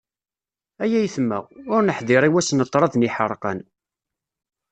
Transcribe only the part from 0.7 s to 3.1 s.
Ay aytma! Ur neḥḍir, i wass n ṭrad n